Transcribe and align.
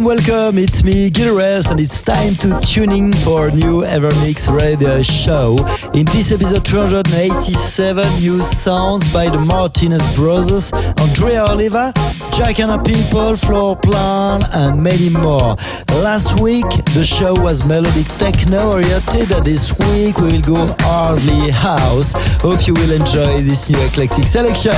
Welcome, 0.00 0.32
welcome. 0.32 0.58
It's 0.58 0.82
me, 0.82 1.10
Gil 1.10 1.28
Everest, 1.28 1.70
and 1.70 1.78
it's 1.78 2.02
time 2.02 2.34
to 2.36 2.58
tune 2.60 2.90
in 2.90 3.12
for 3.12 3.48
a 3.48 3.50
new 3.52 3.82
Evermix 3.82 4.48
radio 4.50 5.02
show. 5.02 5.58
In 5.92 6.06
this 6.06 6.32
episode 6.32 6.64
287, 6.64 8.08
new 8.18 8.40
sounds 8.40 9.12
by 9.12 9.28
the 9.28 9.38
Martinez 9.38 10.00
brothers, 10.16 10.72
Andrea 10.96 11.44
Oliva, 11.44 11.92
Jack 12.32 12.60
and 12.60 12.84
People, 12.84 13.36
Floor 13.36 13.76
Plan, 13.76 14.42
and 14.52 14.82
many 14.82 15.10
more. 15.10 15.56
Last 16.02 16.40
week, 16.40 16.68
the 16.94 17.04
show 17.04 17.34
was 17.34 17.66
melodic 17.66 18.06
techno 18.18 18.70
oriented, 18.70 19.30
and 19.32 19.44
this 19.44 19.76
week 19.90 20.16
we 20.18 20.38
will 20.38 20.42
go 20.42 20.74
hardly 20.80 21.50
house. 21.50 22.12
Hope 22.40 22.66
you 22.66 22.74
will 22.74 22.92
enjoy 22.92 23.42
this 23.42 23.68
new 23.70 23.78
eclectic 23.84 24.26
selection. 24.26 24.72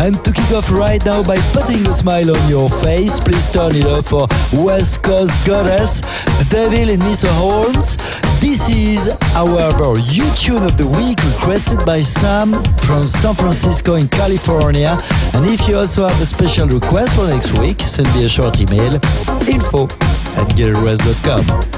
And 0.00 0.22
to 0.24 0.32
kick 0.32 0.50
off 0.50 0.70
right 0.70 1.04
now 1.04 1.22
by 1.22 1.38
putting 1.52 1.86
a 1.86 1.92
smile 1.92 2.34
on 2.34 2.50
your 2.50 2.68
face, 2.68 3.20
please 3.20 3.48
turn 3.50 3.76
it 3.76 3.86
up 3.86 4.04
for 4.04 4.26
West 4.52 5.02
Coast 5.02 5.32
Goddess, 5.46 6.00
Devil 6.50 6.90
and 6.90 7.02
Mr. 7.02 7.28
Holmes. 7.38 7.96
This 8.40 8.68
is, 8.70 9.16
however, 9.34 9.98
U 9.98 10.24
tune 10.36 10.62
of 10.62 10.76
the 10.76 10.86
week 10.86 11.18
requested 11.34 11.84
by 11.84 12.00
Sam 12.00 12.52
from 12.86 13.08
San 13.08 13.34
Francisco 13.34 13.94
in 13.94 14.08
California. 14.08 14.98
And 15.34 15.46
if 15.46 15.68
you 15.68 15.76
also 15.76 16.06
have 16.06 16.20
a 16.20 16.26
special 16.26 16.66
request 16.68 16.87
for 17.14 17.26
next 17.26 17.52
week, 17.58 17.80
send 17.80 18.08
me 18.14 18.24
a 18.24 18.28
short 18.28 18.60
email 18.60 18.94
info 19.46 19.84
at 20.36 20.48
getRest.com. 20.56 21.77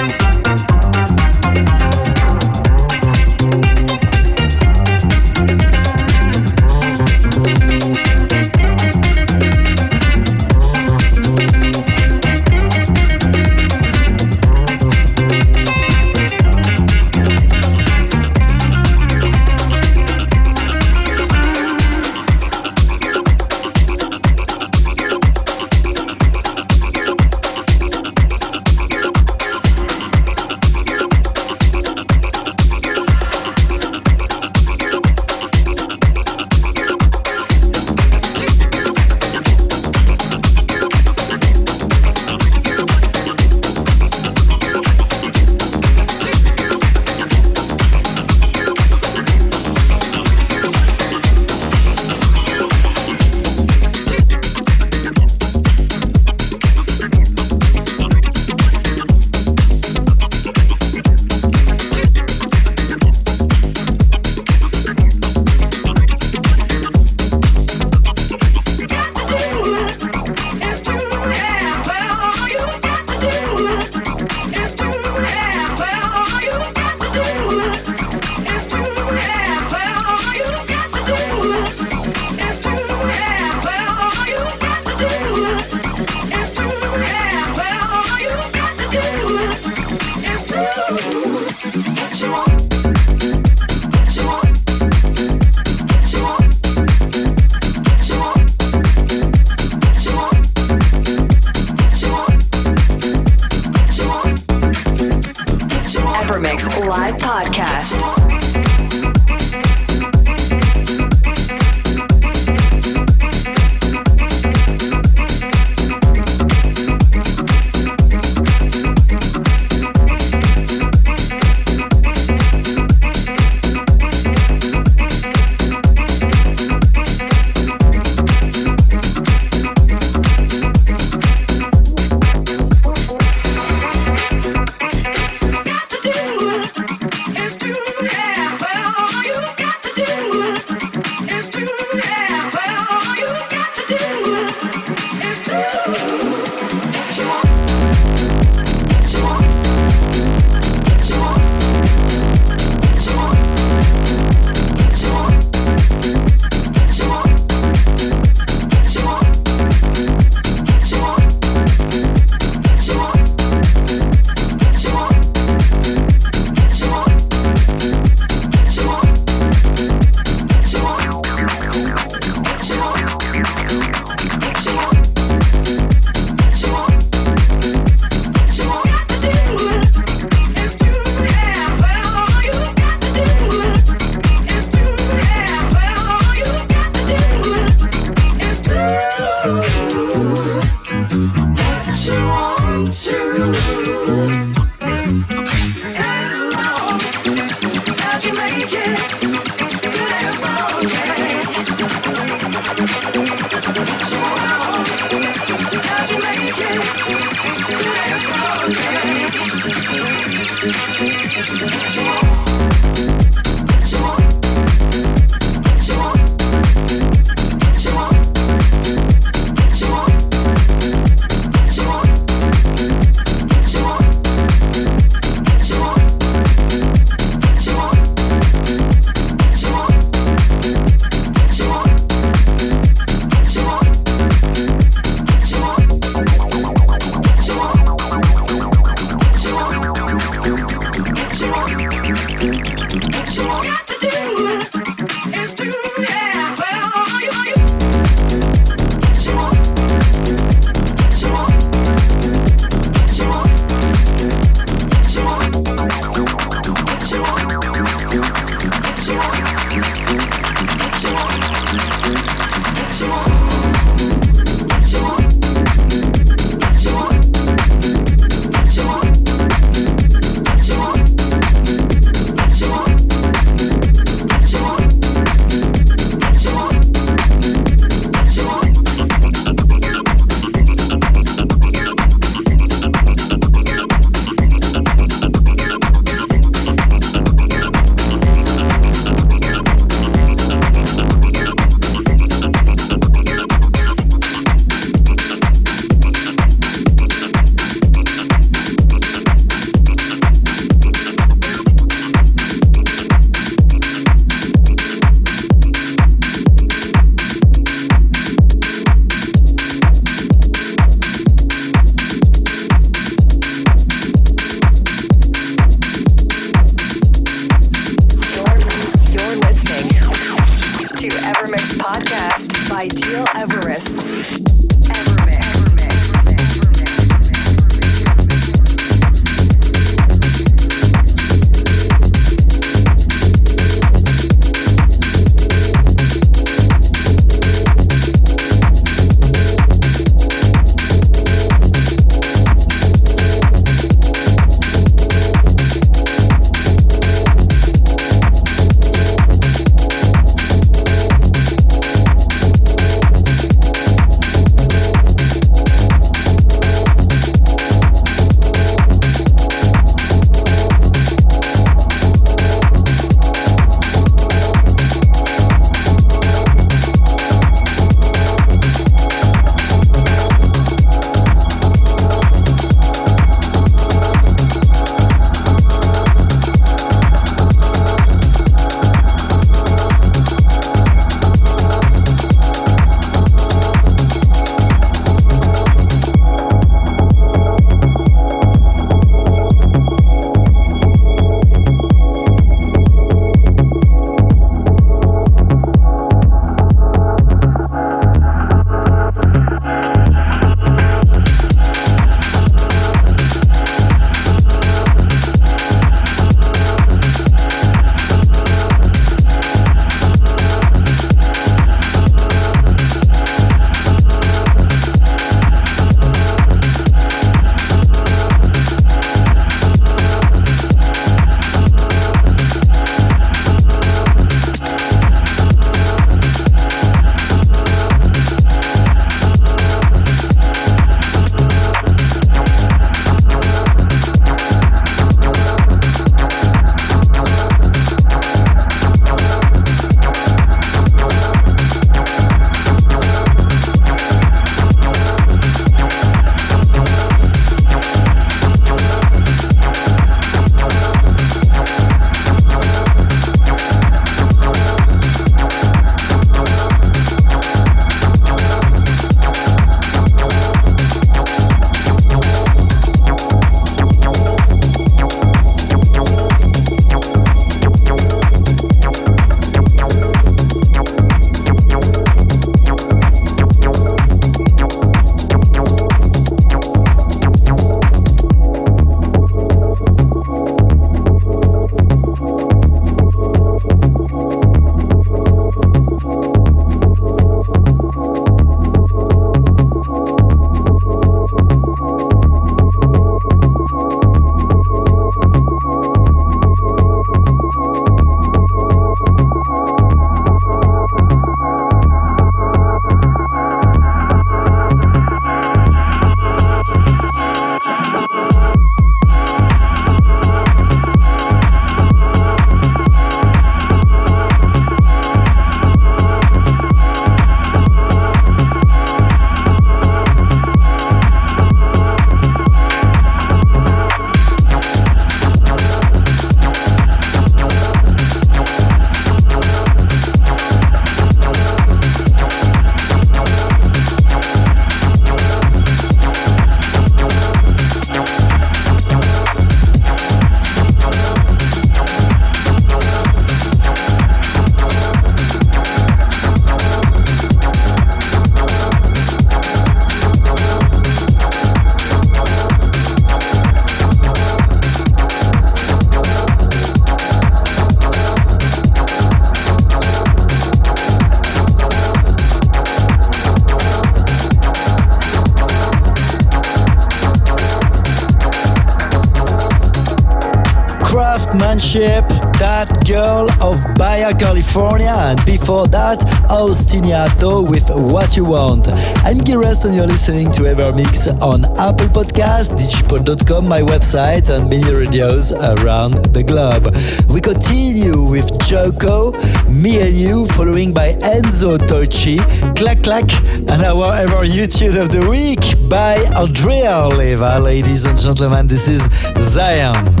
before 575.41 575.67
that, 575.67 575.97
Austiniato 576.29 577.49
with 577.49 577.67
What 577.73 578.15
You 578.15 578.25
Want. 578.25 578.67
I'm 579.03 579.17
Gil 579.17 579.41
Everest 579.41 579.65
and 579.65 579.73
you're 579.73 579.87
listening 579.87 580.31
to 580.33 580.41
Evermix 580.41 581.09
on 581.19 581.45
Apple 581.57 581.87
Podcasts, 581.87 582.53
digipod.com, 582.53 583.49
my 583.49 583.61
website, 583.61 584.29
and 584.29 584.47
many 584.51 584.71
radios 584.71 585.31
around 585.31 585.93
the 586.13 586.21
globe. 586.21 586.69
We 587.09 587.21
continue 587.21 588.03
with 588.03 588.29
Joko, 588.45 589.13
Me 589.49 589.81
and 589.81 589.95
You, 589.95 590.27
following 590.37 590.73
by 590.73 590.93
Enzo 591.17 591.57
Tocci, 591.57 592.19
Clack 592.55 592.83
Clack, 592.83 593.11
and 593.49 593.61
our 593.63 593.95
ever 593.95 594.23
YouTube 594.23 594.79
of 594.79 594.91
the 594.91 595.09
week 595.09 595.41
by 595.67 595.95
Andrea 596.15 596.85
Oliva. 596.85 597.39
Ladies 597.39 597.85
and 597.85 597.97
gentlemen, 597.97 598.45
this 598.45 598.67
is 598.67 598.83
Zion. 599.17 600.00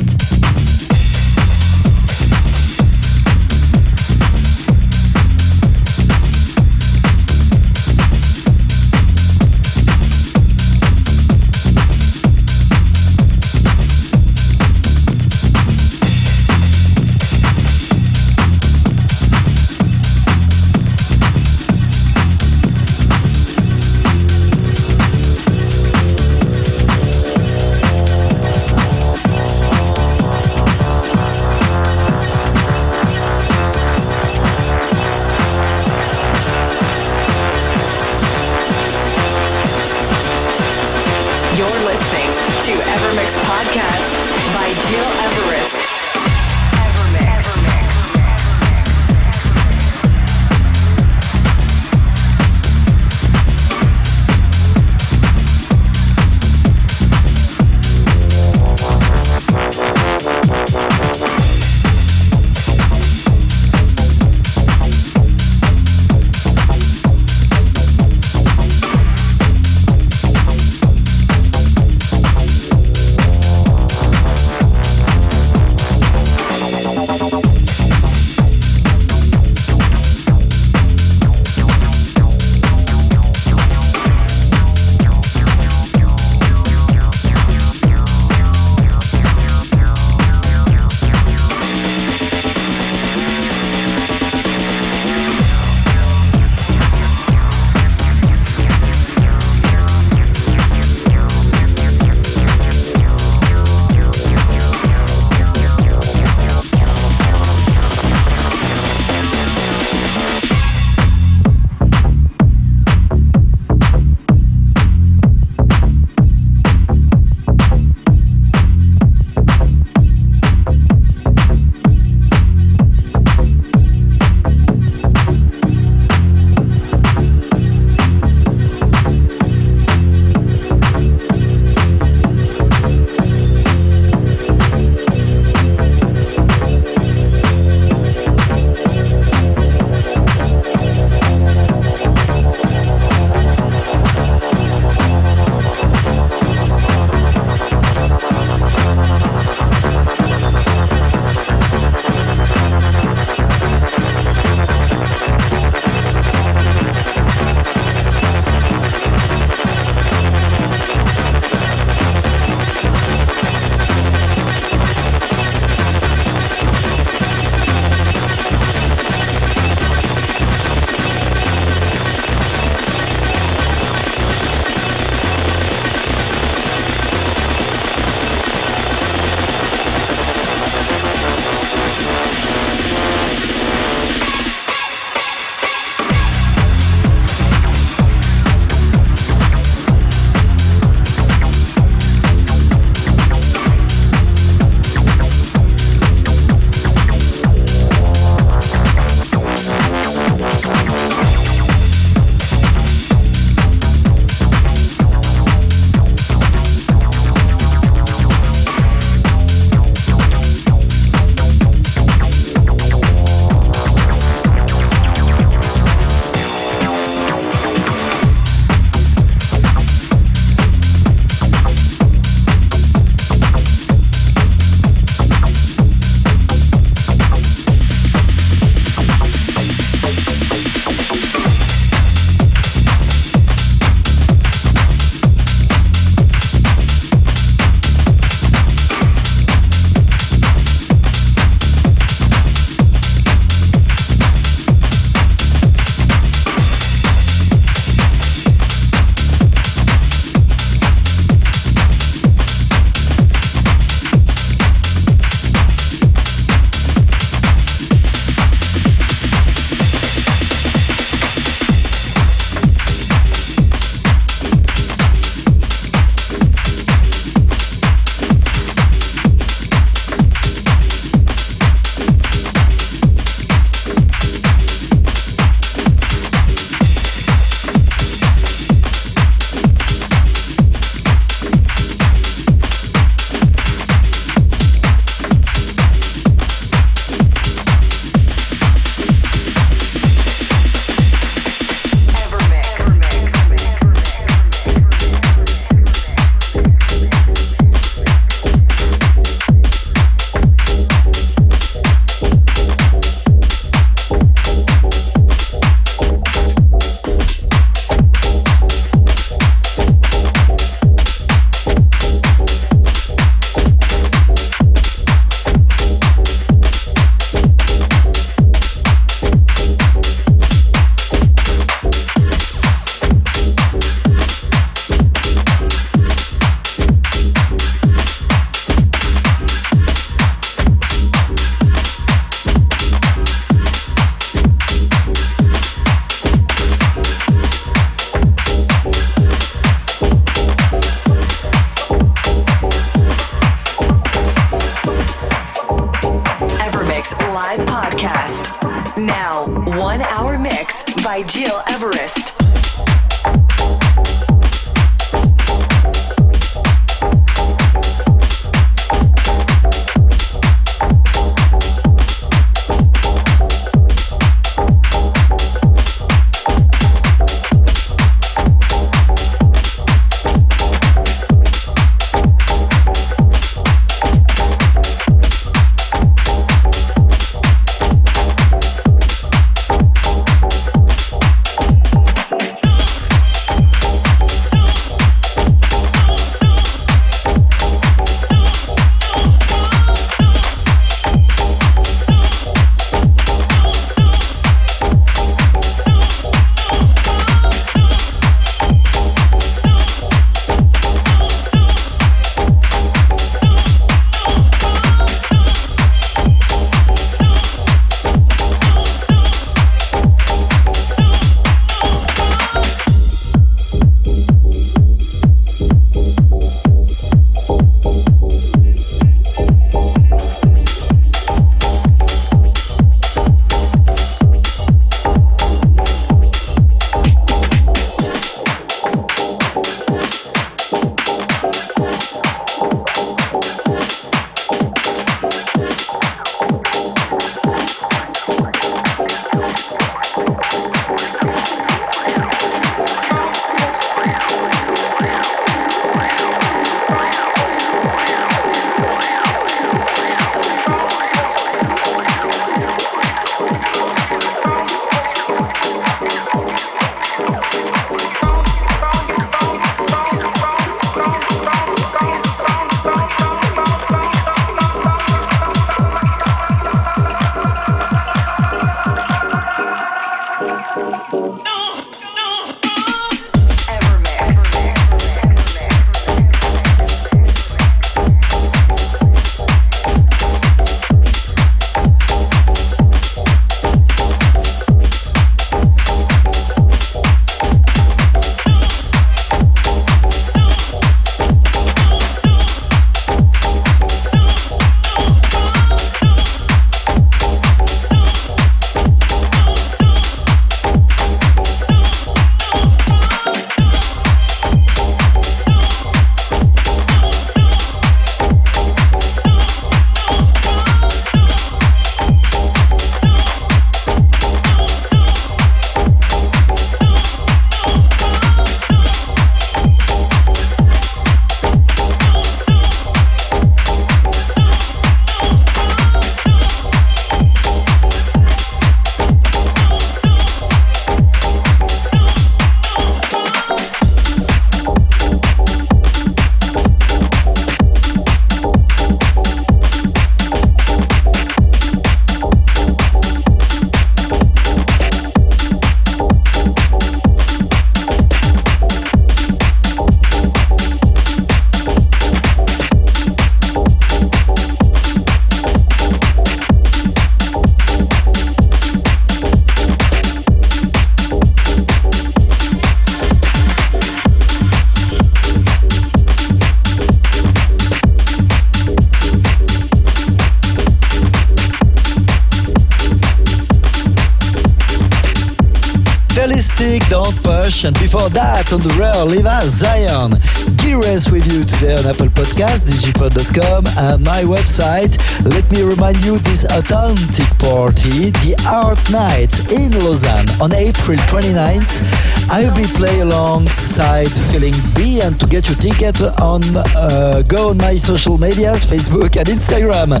On 579.04 579.10
the 579.10 579.16
rail, 579.16 579.22
Liva 579.22 579.46
Zion. 579.46 580.12
Gearless 580.60 581.10
with 581.10 581.26
you 581.32 581.44
today 581.44 581.76
on 581.76 581.86
Apple 581.86 582.08
Podcast, 582.08 582.66
digipod.com, 582.66 583.66
and 583.78 584.04
my 584.04 584.22
website. 584.22 584.96
Let 585.24 585.50
me 585.50 585.62
remind 585.62 586.04
you 586.04 586.18
this 586.18 586.44
authentic 586.44 587.28
party, 587.38 588.10
the 588.24 588.36
Art 588.48 588.80
Night 588.90 589.32
in 589.50 589.72
Lausanne 589.84 590.28
on 590.40 590.52
April 590.52 590.96
29th. 591.08 591.82
I'll 592.30 592.54
be 592.54 592.66
playing 592.74 593.02
alongside 593.02 594.12
Feeling 594.30 594.54
B, 594.74 595.00
and 595.02 595.18
to 595.20 595.26
get 595.26 595.48
your 595.48 595.58
ticket 595.58 596.00
on, 596.20 596.42
uh, 596.76 597.22
go 597.28 597.50
on 597.50 597.58
my 597.58 597.74
social 597.74 598.18
medias, 598.18 598.64
Facebook 598.64 599.16
and 599.16 599.28
Instagram. 599.28 600.00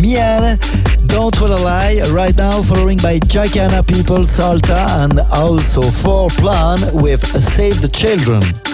Mian, 0.00 0.58
don't 1.06 1.40
wanna 1.40 1.56
lie, 1.56 2.00
right 2.10 2.36
now 2.36 2.62
following 2.62 2.98
by 2.98 3.18
Jacana 3.18 3.82
People, 3.82 4.24
Salta, 4.24 4.86
and 5.02 5.20
also 5.32 5.82
For 5.82 6.28
Plan 6.30 6.78
with 6.92 7.24
Save 7.42 7.80
the 7.80 7.88
Children. 7.88 8.71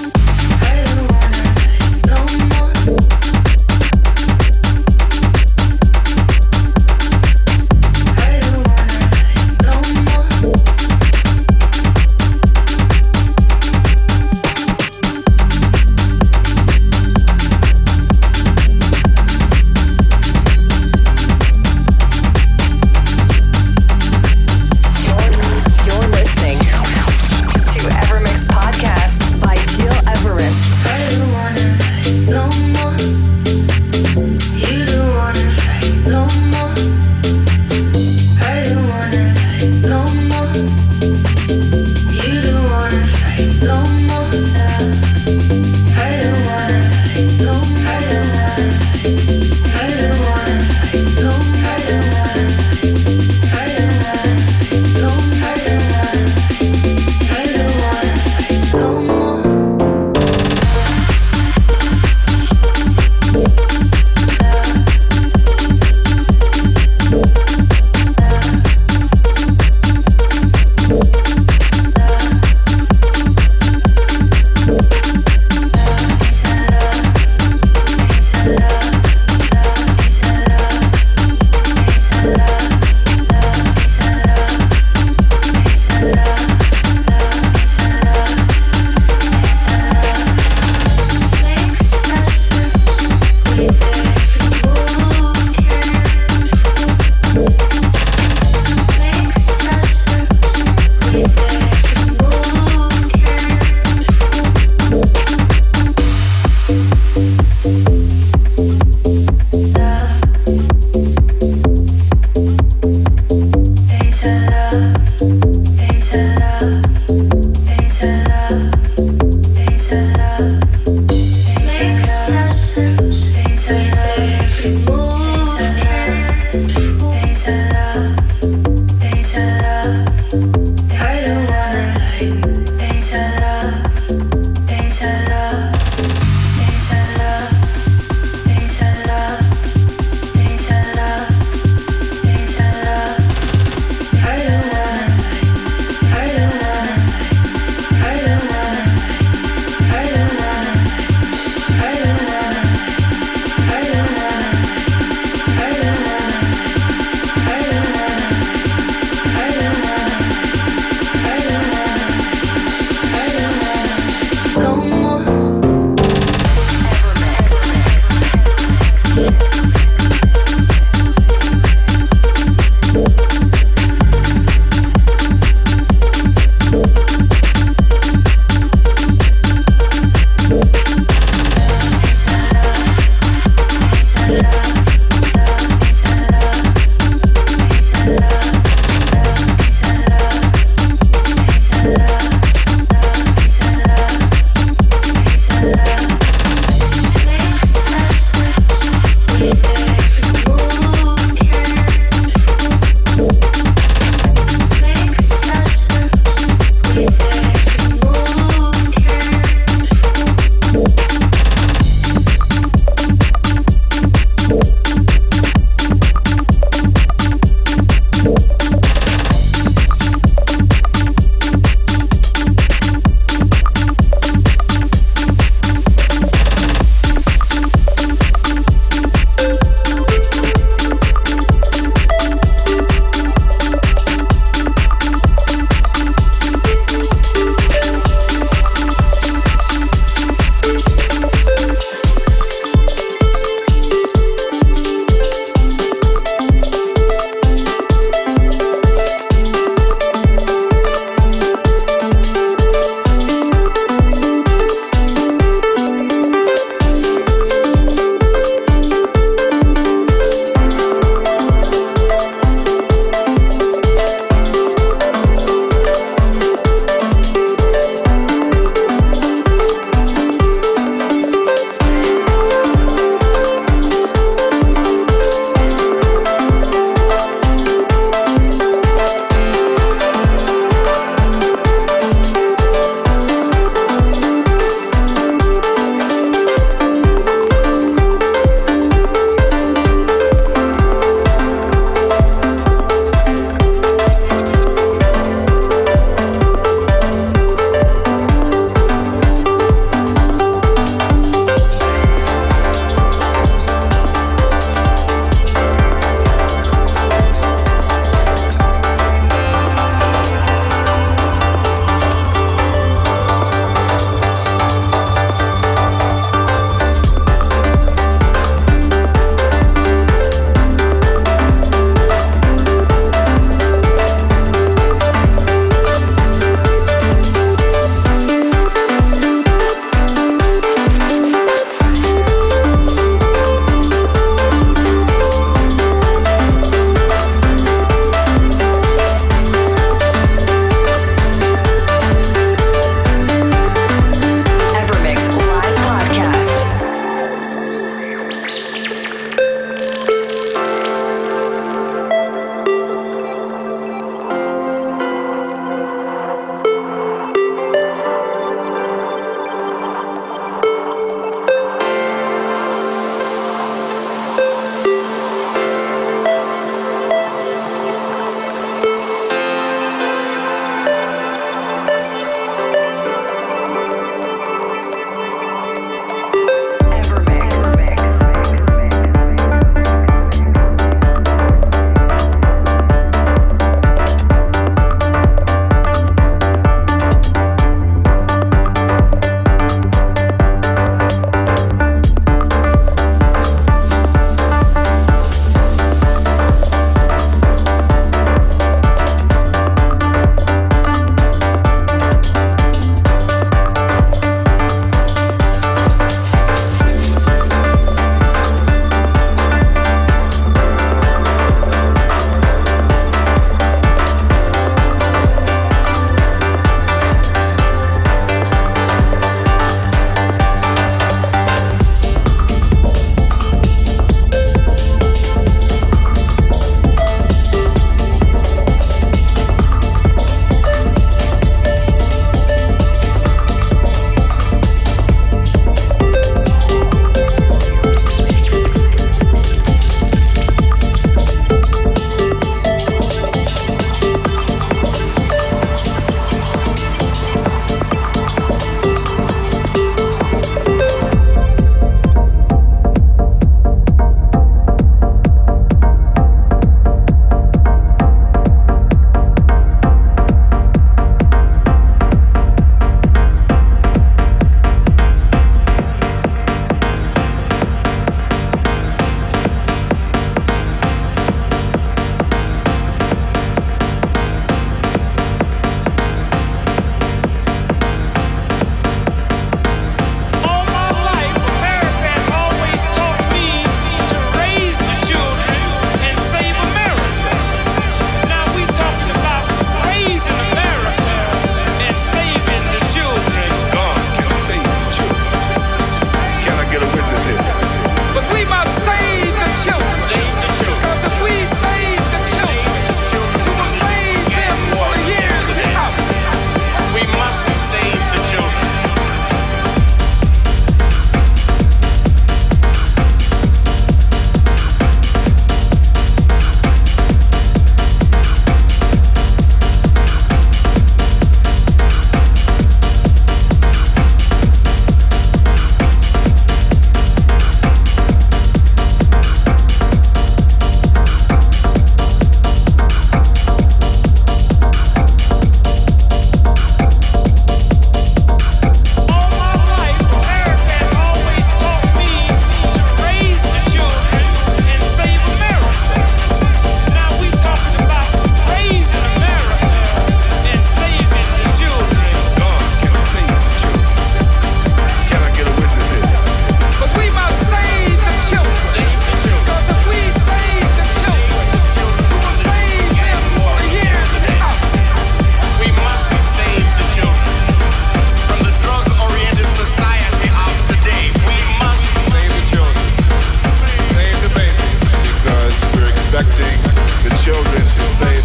the 577.08 577.16
children 577.16 577.66
should 577.68 577.92
say 577.92 578.17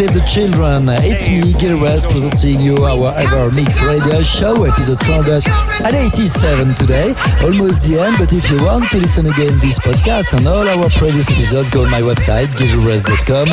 Save 0.00 0.14
the 0.14 0.24
Children. 0.24 0.88
It's 1.04 1.28
me, 1.28 1.52
Gil 1.60 1.76
Everest, 1.76 2.08
presenting 2.08 2.64
you 2.64 2.72
our 2.88 3.12
EverMix 3.20 3.84
Radio 3.84 4.24
Show, 4.24 4.64
episode 4.64 4.96
287 5.04 6.72
today. 6.72 7.12
Almost 7.44 7.84
the 7.84 8.00
end, 8.00 8.16
but 8.16 8.32
if 8.32 8.48
you 8.48 8.56
want 8.64 8.88
to 8.92 8.98
listen 8.98 9.28
again 9.28 9.60
this 9.60 9.76
podcast 9.76 10.32
and 10.32 10.48
all 10.48 10.64
our 10.64 10.88
previous 10.96 11.28
episodes, 11.28 11.68
go 11.68 11.84
on 11.84 11.90
my 11.90 12.00
website, 12.00 12.48
gilrest.com, 12.56 13.52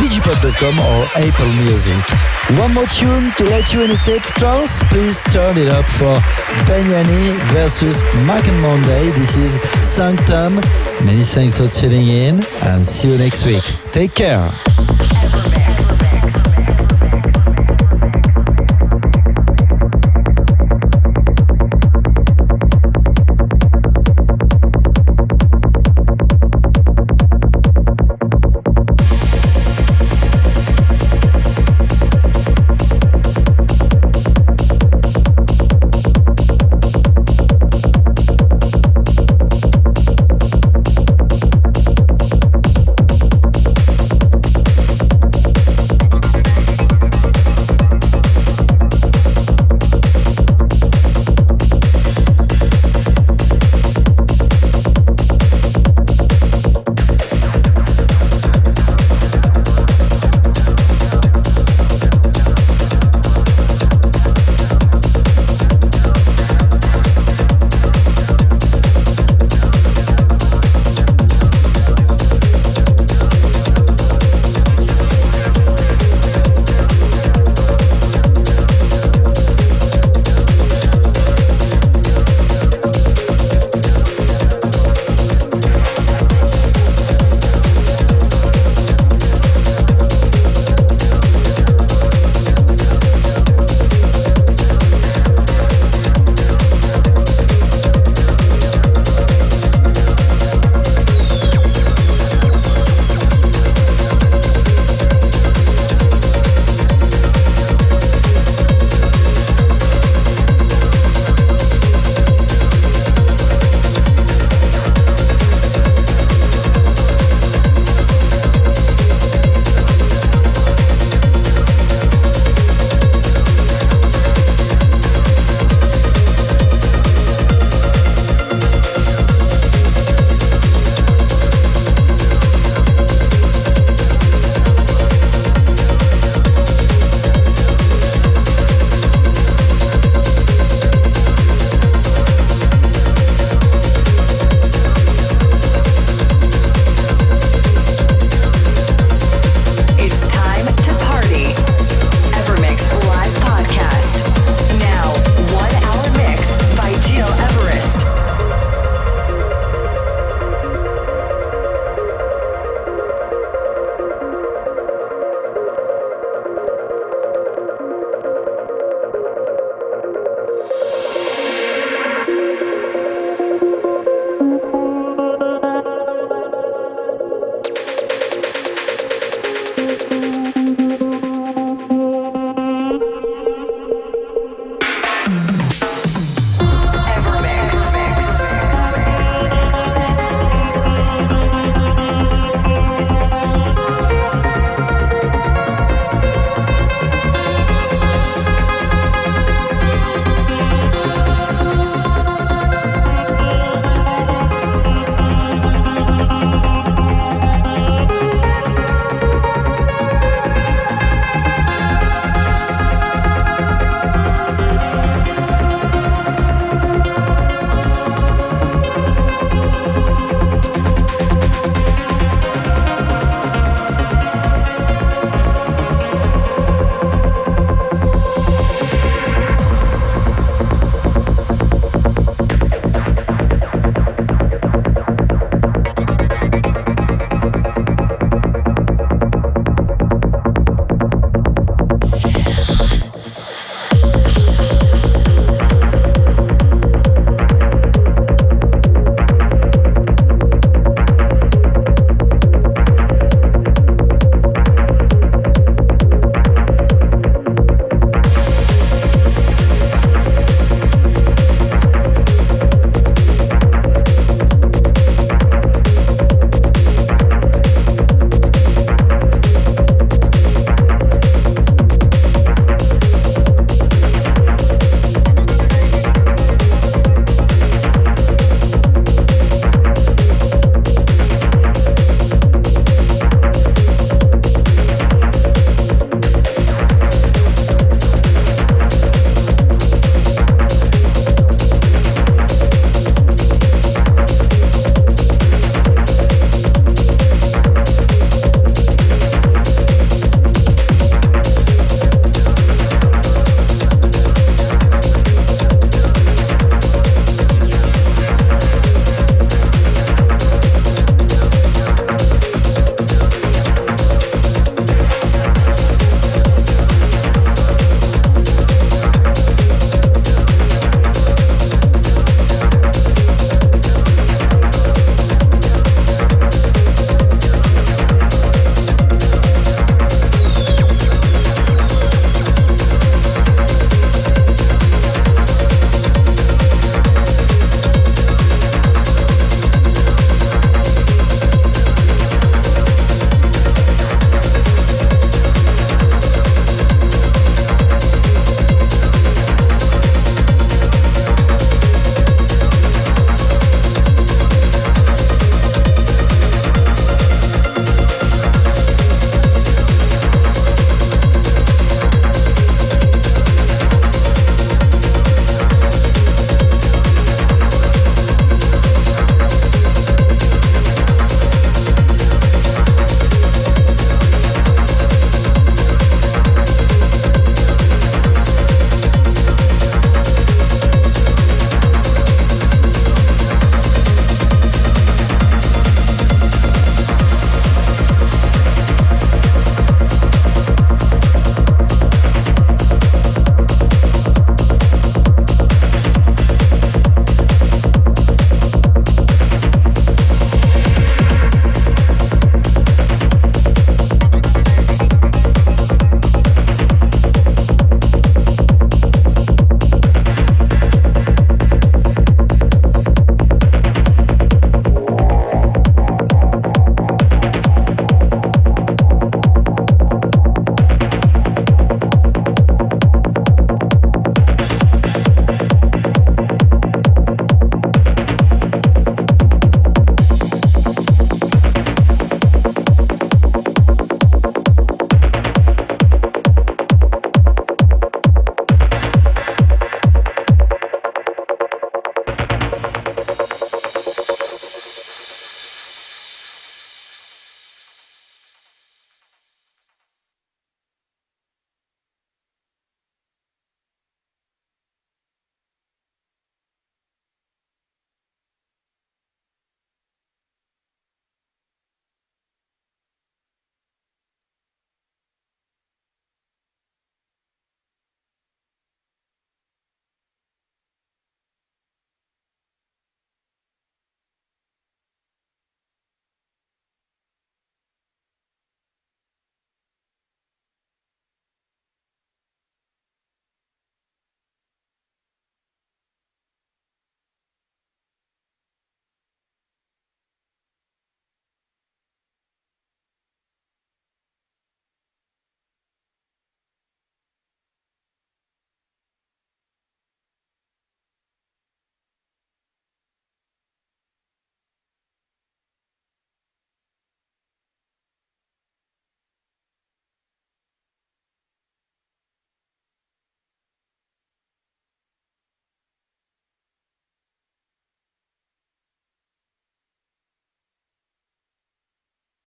digipod.com 0.00 0.74
or 0.80 1.04
Apple 1.12 1.52
Music. 1.60 2.00
One 2.56 2.72
more 2.72 2.88
tune 2.88 3.28
to 3.36 3.44
let 3.52 3.76
you 3.76 3.84
in 3.84 3.92
a 3.92 3.96
state 4.00 4.24
of 4.24 4.32
trance. 4.40 4.80
Please 4.88 5.20
turn 5.28 5.60
it 5.60 5.68
up 5.68 5.84
for 6.00 6.16
Banyani 6.64 7.36
versus 7.52 8.00
Mark 8.24 8.48
and 8.48 8.60
Monday. 8.64 9.12
This 9.12 9.36
is 9.36 9.60
Sanctum. 9.84 10.56
Many 11.04 11.20
thanks 11.20 11.60
for 11.60 11.68
tuning 11.68 12.08
in 12.08 12.40
and 12.64 12.80
see 12.80 13.12
you 13.12 13.18
next 13.20 13.44
week. 13.44 13.64
Take 13.92 14.16
care. 14.16 14.48